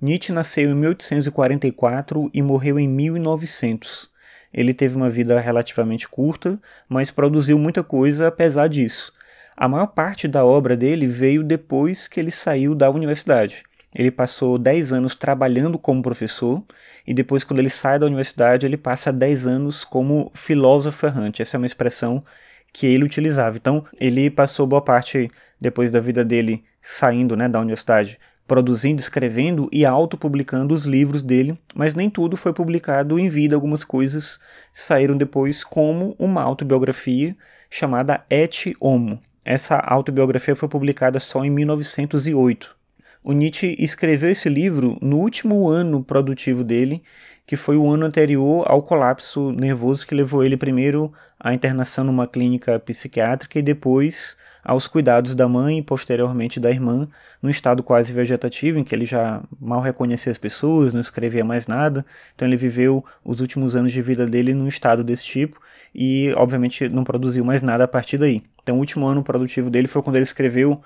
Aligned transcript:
Nietzsche 0.00 0.32
nasceu 0.32 0.70
em 0.70 0.74
1844 0.74 2.30
e 2.34 2.42
morreu 2.42 2.78
em 2.78 2.88
1900. 2.88 4.10
Ele 4.52 4.72
teve 4.72 4.96
uma 4.96 5.10
vida 5.10 5.40
relativamente 5.40 6.08
curta, 6.08 6.60
mas 6.88 7.10
produziu 7.10 7.58
muita 7.58 7.82
coisa 7.82 8.28
apesar 8.28 8.68
disso. 8.68 9.12
A 9.56 9.68
maior 9.68 9.86
parte 9.86 10.26
da 10.28 10.44
obra 10.44 10.76
dele 10.76 11.06
veio 11.06 11.42
depois 11.42 12.06
que 12.08 12.20
ele 12.20 12.30
saiu 12.30 12.74
da 12.74 12.90
universidade. 12.90 13.64
Ele 13.94 14.10
passou 14.10 14.58
10 14.58 14.92
anos 14.92 15.14
trabalhando 15.14 15.78
como 15.78 16.02
professor 16.02 16.62
e 17.06 17.14
depois, 17.14 17.44
quando 17.44 17.60
ele 17.60 17.70
sai 17.70 17.98
da 17.98 18.06
universidade, 18.06 18.66
ele 18.66 18.76
passa 18.76 19.12
10 19.12 19.46
anos 19.46 19.84
como 19.84 20.32
filósofo 20.34 21.06
errante. 21.06 21.40
Essa 21.40 21.56
é 21.56 21.58
uma 21.58 21.66
expressão 21.66 22.24
que 22.72 22.86
ele 22.86 23.04
utilizava. 23.04 23.56
Então, 23.56 23.84
ele 24.00 24.28
passou 24.28 24.66
boa 24.66 24.82
parte, 24.82 25.30
depois 25.60 25.92
da 25.92 26.00
vida 26.00 26.24
dele, 26.24 26.64
saindo 26.82 27.36
né, 27.36 27.48
da 27.48 27.60
universidade, 27.60 28.18
produzindo, 28.46 29.00
escrevendo 29.00 29.68
e 29.72 29.84
autopublicando 29.84 30.74
os 30.74 30.84
livros 30.84 31.22
dele, 31.22 31.58
mas 31.74 31.94
nem 31.94 32.10
tudo 32.10 32.36
foi 32.36 32.52
publicado 32.52 33.18
em 33.18 33.28
vida. 33.28 33.54
Algumas 33.54 33.84
coisas 33.84 34.38
saíram 34.72 35.16
depois, 35.16 35.64
como 35.64 36.14
uma 36.18 36.42
autobiografia 36.42 37.36
chamada 37.70 38.24
Et 38.30 38.74
Homo. 38.80 39.20
Essa 39.44 39.76
autobiografia 39.76 40.56
foi 40.56 40.68
publicada 40.68 41.18
só 41.18 41.44
em 41.44 41.50
1908. 41.50 42.83
O 43.26 43.32
Nietzsche 43.32 43.74
escreveu 43.78 44.30
esse 44.30 44.50
livro 44.50 44.98
no 45.00 45.16
último 45.16 45.66
ano 45.66 46.04
produtivo 46.04 46.62
dele, 46.62 47.02
que 47.46 47.56
foi 47.56 47.74
o 47.74 47.88
ano 47.88 48.04
anterior 48.04 48.70
ao 48.70 48.82
colapso 48.82 49.50
nervoso 49.50 50.06
que 50.06 50.14
levou 50.14 50.44
ele 50.44 50.58
primeiro 50.58 51.10
à 51.40 51.54
internação 51.54 52.04
numa 52.04 52.26
clínica 52.26 52.78
psiquiátrica 52.78 53.58
e 53.58 53.62
depois 53.62 54.36
aos 54.62 54.86
cuidados 54.86 55.34
da 55.34 55.48
mãe 55.48 55.78
e 55.78 55.82
posteriormente 55.82 56.60
da 56.60 56.70
irmã, 56.70 57.08
num 57.40 57.48
estado 57.48 57.82
quase 57.82 58.12
vegetativo, 58.12 58.78
em 58.78 58.84
que 58.84 58.94
ele 58.94 59.06
já 59.06 59.42
mal 59.58 59.80
reconhecia 59.80 60.30
as 60.30 60.36
pessoas, 60.36 60.92
não 60.92 61.00
escrevia 61.00 61.44
mais 61.46 61.66
nada. 61.66 62.04
Então 62.34 62.46
ele 62.46 62.58
viveu 62.58 63.02
os 63.24 63.40
últimos 63.40 63.74
anos 63.74 63.90
de 63.90 64.02
vida 64.02 64.26
dele 64.26 64.52
num 64.52 64.68
estado 64.68 65.02
desse 65.02 65.24
tipo 65.24 65.58
e, 65.94 66.30
obviamente, 66.36 66.90
não 66.90 67.04
produziu 67.04 67.42
mais 67.42 67.62
nada 67.62 67.84
a 67.84 67.88
partir 67.88 68.18
daí. 68.18 68.42
Então, 68.62 68.76
o 68.76 68.78
último 68.78 69.06
ano 69.06 69.22
produtivo 69.22 69.70
dele 69.70 69.86
foi 69.86 70.02
quando 70.02 70.16
ele 70.16 70.24
escreveu 70.24 70.80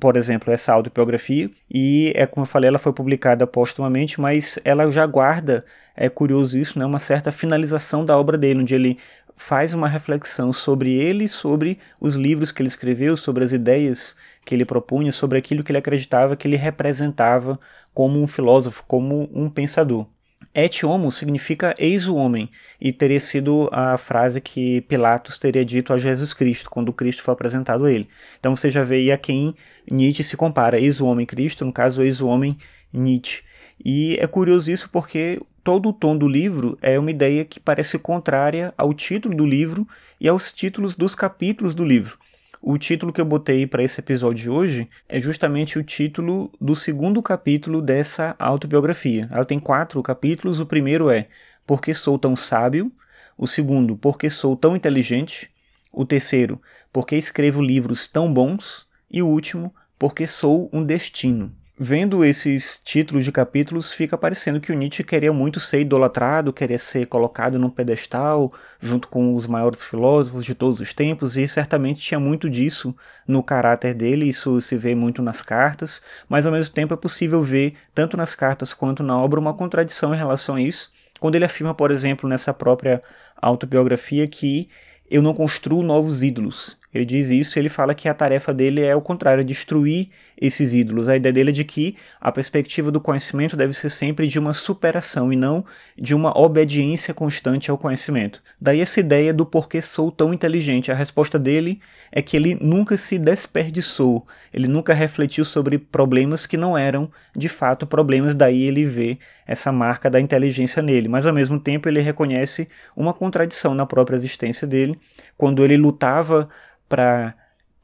por 0.00 0.16
exemplo, 0.16 0.52
essa 0.52 0.72
autobiografia, 0.72 1.50
e 1.70 2.12
é 2.14 2.26
como 2.26 2.44
eu 2.44 2.48
falei, 2.48 2.68
ela 2.68 2.78
foi 2.78 2.92
publicada 2.92 3.46
póstumamente, 3.46 4.20
mas 4.20 4.58
ela 4.64 4.90
já 4.90 5.06
guarda, 5.06 5.64
é 5.96 6.08
curioso 6.08 6.58
isso, 6.58 6.78
né, 6.78 6.84
uma 6.86 6.98
certa 6.98 7.32
finalização 7.32 8.04
da 8.04 8.16
obra 8.18 8.38
dele, 8.38 8.60
onde 8.60 8.74
ele 8.74 8.98
faz 9.36 9.72
uma 9.72 9.88
reflexão 9.88 10.52
sobre 10.52 10.92
ele, 10.92 11.28
sobre 11.28 11.78
os 12.00 12.14
livros 12.14 12.50
que 12.52 12.60
ele 12.60 12.68
escreveu, 12.68 13.16
sobre 13.16 13.44
as 13.44 13.52
ideias 13.52 14.16
que 14.44 14.54
ele 14.54 14.64
propunha, 14.64 15.12
sobre 15.12 15.38
aquilo 15.38 15.62
que 15.62 15.70
ele 15.70 15.78
acreditava 15.78 16.36
que 16.36 16.46
ele 16.48 16.56
representava 16.56 17.58
como 17.94 18.20
um 18.20 18.26
filósofo, 18.26 18.84
como 18.86 19.28
um 19.32 19.48
pensador. 19.48 20.06
Et 20.54 20.84
homo 20.84 21.12
significa 21.12 21.74
eis 21.78 22.08
o 22.08 22.16
homem, 22.16 22.50
e 22.80 22.92
teria 22.92 23.20
sido 23.20 23.68
a 23.70 23.96
frase 23.96 24.40
que 24.40 24.80
Pilatos 24.82 25.38
teria 25.38 25.64
dito 25.64 25.92
a 25.92 25.98
Jesus 25.98 26.32
Cristo, 26.32 26.70
quando 26.70 26.92
Cristo 26.92 27.22
foi 27.22 27.32
apresentado 27.32 27.84
a 27.84 27.92
ele. 27.92 28.08
Então 28.40 28.56
você 28.56 28.70
já 28.70 28.82
vê 28.82 28.96
aí 28.96 29.12
a 29.12 29.18
quem 29.18 29.54
Nietzsche 29.90 30.24
se 30.24 30.36
compara, 30.36 30.80
eis 30.80 31.00
o 31.00 31.06
homem 31.06 31.26
Cristo, 31.26 31.64
no 31.64 31.72
caso, 31.72 32.02
eis 32.02 32.20
o 32.20 32.26
homem 32.26 32.56
Nietzsche. 32.92 33.42
E 33.84 34.16
é 34.18 34.26
curioso 34.26 34.70
isso 34.70 34.88
porque 34.90 35.40
todo 35.62 35.90
o 35.90 35.92
tom 35.92 36.16
do 36.16 36.26
livro 36.26 36.78
é 36.80 36.98
uma 36.98 37.10
ideia 37.10 37.44
que 37.44 37.60
parece 37.60 37.98
contrária 37.98 38.72
ao 38.76 38.92
título 38.94 39.36
do 39.36 39.46
livro 39.46 39.86
e 40.20 40.26
aos 40.26 40.52
títulos 40.52 40.96
dos 40.96 41.14
capítulos 41.14 41.74
do 41.74 41.84
livro. 41.84 42.18
O 42.60 42.76
título 42.76 43.12
que 43.12 43.20
eu 43.20 43.24
botei 43.24 43.66
para 43.66 43.84
esse 43.84 44.00
episódio 44.00 44.42
de 44.42 44.50
hoje 44.50 44.88
é 45.08 45.20
justamente 45.20 45.78
o 45.78 45.84
título 45.84 46.50
do 46.60 46.74
segundo 46.74 47.22
capítulo 47.22 47.80
dessa 47.80 48.34
autobiografia. 48.36 49.28
Ela 49.30 49.44
tem 49.44 49.60
quatro 49.60 50.02
capítulos. 50.02 50.58
O 50.58 50.66
primeiro 50.66 51.08
é 51.08 51.28
Porque 51.64 51.94
Sou 51.94 52.18
Tão 52.18 52.34
Sábio. 52.34 52.90
O 53.36 53.46
segundo, 53.46 53.96
Porque 53.96 54.28
Sou 54.28 54.56
Tão 54.56 54.74
Inteligente. 54.74 55.50
O 55.92 56.04
terceiro, 56.04 56.60
Porque 56.92 57.14
Escrevo 57.14 57.62
Livros 57.62 58.08
Tão 58.08 58.32
Bons. 58.32 58.88
E 59.08 59.22
o 59.22 59.28
último, 59.28 59.72
Porque 59.96 60.26
Sou 60.26 60.68
um 60.72 60.84
Destino. 60.84 61.57
Vendo 61.80 62.24
esses 62.24 62.80
títulos 62.84 63.24
de 63.24 63.30
capítulos, 63.30 63.92
fica 63.92 64.18
parecendo 64.18 64.60
que 64.60 64.72
o 64.72 64.74
Nietzsche 64.74 65.04
queria 65.04 65.32
muito 65.32 65.60
ser 65.60 65.82
idolatrado, 65.82 66.52
queria 66.52 66.76
ser 66.76 67.06
colocado 67.06 67.56
num 67.56 67.70
pedestal, 67.70 68.52
junto 68.80 69.06
com 69.06 69.32
os 69.32 69.46
maiores 69.46 69.84
filósofos 69.84 70.44
de 70.44 70.56
todos 70.56 70.80
os 70.80 70.92
tempos, 70.92 71.36
e 71.36 71.46
certamente 71.46 72.00
tinha 72.00 72.18
muito 72.18 72.50
disso 72.50 72.96
no 73.28 73.44
caráter 73.44 73.94
dele, 73.94 74.28
isso 74.28 74.60
se 74.60 74.76
vê 74.76 74.92
muito 74.96 75.22
nas 75.22 75.40
cartas, 75.40 76.02
mas 76.28 76.46
ao 76.46 76.52
mesmo 76.52 76.74
tempo 76.74 76.94
é 76.94 76.96
possível 76.96 77.44
ver, 77.44 77.74
tanto 77.94 78.16
nas 78.16 78.34
cartas 78.34 78.74
quanto 78.74 79.04
na 79.04 79.16
obra, 79.16 79.38
uma 79.38 79.54
contradição 79.54 80.12
em 80.12 80.18
relação 80.18 80.56
a 80.56 80.60
isso, 80.60 80.90
quando 81.20 81.36
ele 81.36 81.44
afirma, 81.44 81.74
por 81.74 81.92
exemplo, 81.92 82.28
nessa 82.28 82.52
própria 82.52 83.00
autobiografia 83.40 84.26
que 84.26 84.68
eu 85.08 85.22
não 85.22 85.32
construo 85.32 85.84
novos 85.84 86.24
ídolos, 86.24 86.76
ele 86.92 87.04
diz 87.04 87.30
isso 87.30 87.58
ele 87.58 87.68
fala 87.68 87.94
que 87.94 88.08
a 88.08 88.14
tarefa 88.14 88.52
dele 88.52 88.82
é 88.82 88.96
o 88.96 89.00
contrário, 89.00 89.42
é 89.42 89.44
destruir 89.44 90.08
esses 90.40 90.72
ídolos. 90.72 91.08
A 91.08 91.16
ideia 91.16 91.32
dele 91.32 91.50
é 91.50 91.52
de 91.52 91.64
que 91.64 91.96
a 92.20 92.32
perspectiva 92.32 92.90
do 92.90 93.00
conhecimento 93.00 93.56
deve 93.56 93.74
ser 93.74 93.90
sempre 93.90 94.26
de 94.26 94.38
uma 94.38 94.54
superação 94.54 95.32
e 95.32 95.36
não 95.36 95.64
de 95.96 96.14
uma 96.14 96.36
obediência 96.38 97.12
constante 97.12 97.70
ao 97.70 97.76
conhecimento. 97.76 98.42
Daí 98.60 98.80
essa 98.80 99.00
ideia 99.00 99.34
do 99.34 99.44
porquê 99.44 99.82
sou 99.82 100.10
tão 100.10 100.32
inteligente. 100.32 100.90
A 100.90 100.94
resposta 100.94 101.38
dele 101.38 101.80
é 102.10 102.22
que 102.22 102.36
ele 102.36 102.56
nunca 102.60 102.96
se 102.96 103.18
desperdiçou, 103.18 104.26
ele 104.52 104.66
nunca 104.66 104.94
refletiu 104.94 105.44
sobre 105.44 105.76
problemas 105.78 106.46
que 106.46 106.56
não 106.56 106.78
eram 106.78 107.10
de 107.36 107.48
fato 107.48 107.86
problemas, 107.86 108.34
daí 108.34 108.62
ele 108.62 108.84
vê 108.84 109.18
essa 109.46 109.70
marca 109.70 110.08
da 110.08 110.20
inteligência 110.20 110.82
nele. 110.82 111.08
Mas 111.08 111.26
ao 111.26 111.34
mesmo 111.34 111.60
tempo 111.60 111.88
ele 111.88 112.00
reconhece 112.00 112.68
uma 112.96 113.12
contradição 113.12 113.74
na 113.74 113.84
própria 113.84 114.16
existência 114.16 114.66
dele, 114.66 114.98
quando 115.36 115.64
ele 115.64 115.76
lutava 115.76 116.48
para 116.88 117.34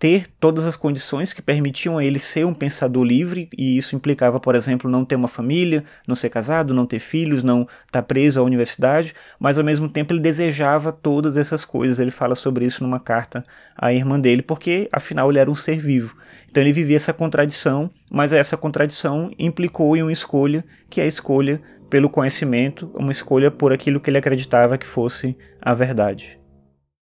ter 0.05 0.27
todas 0.39 0.65
as 0.65 0.77
condições 0.77 1.33
que 1.33 1.41
permitiam 1.41 1.97
a 1.97 2.05
ele 2.05 2.19
ser 2.19 2.45
um 2.45 2.53
pensador 2.53 3.03
livre, 3.05 3.49
e 3.57 3.77
isso 3.79 3.97
implicava, 3.97 4.39
por 4.39 4.55
exemplo, 4.55 4.91
não 4.91 5.03
ter 5.03 5.15
uma 5.15 5.29
família, 5.29 5.83
não 6.07 6.15
ser 6.15 6.29
casado, 6.29 6.75
não 6.75 6.85
ter 6.85 6.99
filhos, 6.99 7.43
não 7.43 7.63
estar 7.63 7.79
tá 7.91 8.03
preso 8.03 8.39
à 8.39 8.43
universidade, 8.43 9.15
mas 9.39 9.57
ao 9.57 9.65
mesmo 9.65 9.89
tempo 9.89 10.13
ele 10.13 10.21
desejava 10.21 10.93
todas 10.93 11.39
essas 11.39 11.65
coisas. 11.65 11.99
Ele 11.99 12.11
fala 12.11 12.35
sobre 12.35 12.67
isso 12.67 12.83
numa 12.83 13.01
carta 13.01 13.47
à 13.75 13.95
irmã 13.95 14.21
dele, 14.21 14.43
porque 14.43 14.91
afinal 14.93 15.31
ele 15.31 15.39
era 15.39 15.51
um 15.51 15.55
ser 15.55 15.79
vivo. 15.79 16.15
Então 16.51 16.63
ele 16.63 16.75
vivia 16.75 16.97
essa 16.97 17.15
contradição, 17.15 17.91
mas 18.11 18.31
essa 18.33 18.59
contradição 18.59 19.31
implicou 19.39 19.97
em 19.97 20.03
uma 20.03 20.13
escolha, 20.13 20.63
que 20.91 21.01
é 21.01 21.05
a 21.05 21.07
escolha 21.09 21.63
pelo 21.89 22.11
conhecimento, 22.11 22.91
uma 22.95 23.11
escolha 23.11 23.51
por 23.51 23.73
aquilo 23.73 24.01
que 24.01 24.11
ele 24.11 24.19
acreditava 24.19 24.77
que 24.77 24.87
fosse 24.87 25.35
a 25.63 25.73
verdade. 25.73 26.44